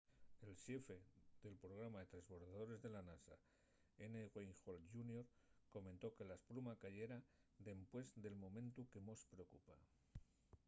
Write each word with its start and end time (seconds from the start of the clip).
el 0.45 0.55
xefe 0.65 0.95
del 1.47 1.57
programa 1.63 1.99
de 1.99 2.07
tresbordadores 2.13 2.79
de 2.85 2.89
la 2.95 3.01
nasa 3.09 3.35
n. 4.07 4.13
wayne 4.33 4.55
hale 4.63 4.81
jr. 4.93 5.25
comentó 5.75 6.07
que 6.15 6.27
la 6.29 6.37
espluma 6.39 6.73
cayera 6.83 7.19
dempués 7.67 8.07
del 8.23 8.35
momentu 8.43 8.81
que 8.93 9.05
mos 9.09 9.21
preocupa. 9.35 9.75